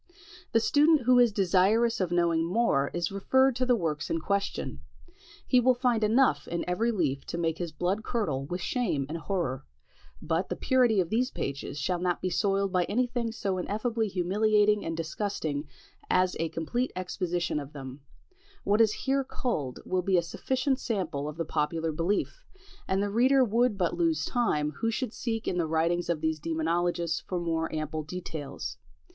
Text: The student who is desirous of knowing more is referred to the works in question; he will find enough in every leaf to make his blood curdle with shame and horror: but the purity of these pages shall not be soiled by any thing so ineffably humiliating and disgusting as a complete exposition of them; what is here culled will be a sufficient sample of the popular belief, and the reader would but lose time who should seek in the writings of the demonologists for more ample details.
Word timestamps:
The 0.51 0.59
student 0.59 1.01
who 1.01 1.19
is 1.19 1.31
desirous 1.31 2.01
of 2.01 2.09
knowing 2.11 2.43
more 2.43 2.89
is 2.91 3.11
referred 3.11 3.55
to 3.57 3.67
the 3.67 3.75
works 3.75 4.09
in 4.09 4.19
question; 4.19 4.79
he 5.45 5.59
will 5.59 5.75
find 5.75 6.03
enough 6.03 6.47
in 6.47 6.65
every 6.67 6.91
leaf 6.91 7.23
to 7.25 7.37
make 7.37 7.59
his 7.59 7.71
blood 7.71 8.03
curdle 8.03 8.45
with 8.47 8.61
shame 8.61 9.05
and 9.07 9.19
horror: 9.19 9.63
but 10.19 10.49
the 10.49 10.55
purity 10.55 10.99
of 11.01 11.11
these 11.11 11.29
pages 11.29 11.77
shall 11.77 11.99
not 11.99 12.19
be 12.19 12.31
soiled 12.31 12.71
by 12.71 12.85
any 12.85 13.05
thing 13.05 13.31
so 13.31 13.59
ineffably 13.59 14.07
humiliating 14.07 14.83
and 14.83 14.97
disgusting 14.97 15.67
as 16.09 16.35
a 16.39 16.49
complete 16.49 16.91
exposition 16.95 17.59
of 17.59 17.71
them; 17.73 18.01
what 18.63 18.81
is 18.81 18.91
here 19.05 19.23
culled 19.23 19.81
will 19.85 20.01
be 20.01 20.17
a 20.17 20.23
sufficient 20.23 20.79
sample 20.79 21.29
of 21.29 21.37
the 21.37 21.45
popular 21.45 21.91
belief, 21.91 22.43
and 22.87 23.03
the 23.03 23.11
reader 23.11 23.43
would 23.45 23.77
but 23.77 23.93
lose 23.95 24.25
time 24.25 24.71
who 24.77 24.89
should 24.89 25.13
seek 25.13 25.47
in 25.47 25.59
the 25.59 25.67
writings 25.67 26.09
of 26.09 26.21
the 26.21 26.35
demonologists 26.41 27.21
for 27.21 27.39
more 27.39 27.71
ample 27.71 28.01
details. 28.01 28.77